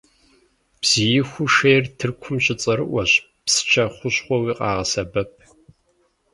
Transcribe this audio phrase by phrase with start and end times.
[0.81, 3.11] Бзииху шейр Тыркум щыцӏэрыӏуэщ,
[3.45, 5.31] псчэ хущхъуэуи къагъэсэбэп.